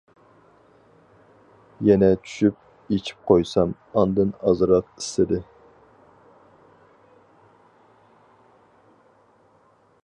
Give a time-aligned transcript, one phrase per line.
[1.87, 3.75] يەنە چۈشۈپ ئېچىپ قويسام.
[4.01, 5.43] ئاندىن ئازراق ئىسسىدى.